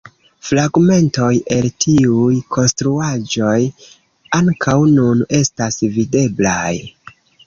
Fragmentoj 0.49 1.33
el 1.55 1.65
tiuj 1.83 2.37
konstruaĵoj 2.55 3.57
ankaŭ 4.39 4.79
nun 4.95 5.21
estas 5.41 5.79
videblaj. 5.99 6.73